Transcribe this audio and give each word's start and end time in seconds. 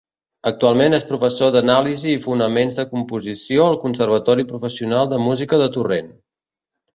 Actualment 0.51 0.95
és 0.97 1.03
professor 1.09 1.51
d'Anàlisi 1.55 2.09
i 2.13 2.21
Fonaments 2.23 2.79
de 2.79 2.85
Composició 2.93 3.67
al 3.67 3.77
Conservatori 3.85 4.47
Professional 4.55 5.13
de 5.13 5.21
Música 5.27 5.61
de 5.65 5.69
Torrent. 5.79 6.11